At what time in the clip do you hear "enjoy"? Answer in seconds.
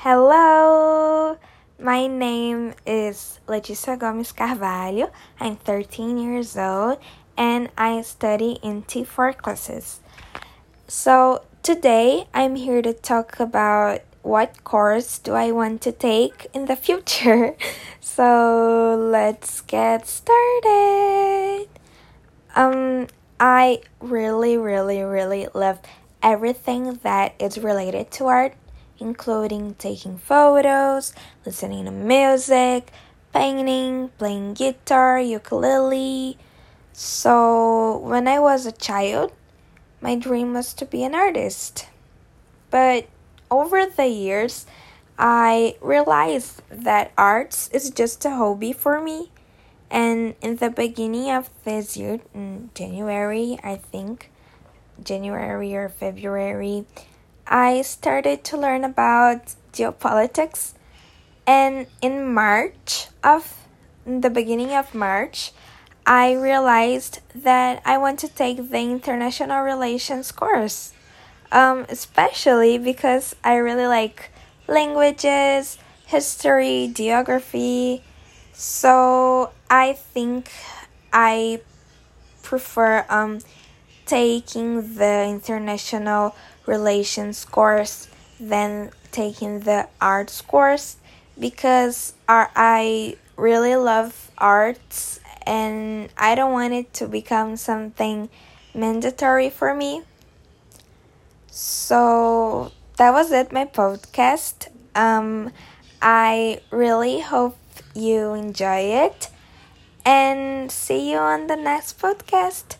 108.34-109.04